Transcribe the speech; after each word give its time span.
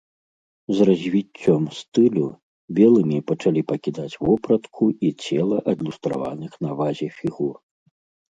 З 0.77 0.85
развіццём 0.89 1.63
стылю 1.79 2.27
белымі 2.79 3.19
пачалі 3.29 3.61
пакідаць 3.71 4.13
вопратку 4.29 4.85
і 5.09 5.13
цела 5.27 5.57
адлюстраваных 5.73 6.51
на 6.67 6.71
вазе 6.81 7.07
фігур. 7.19 7.55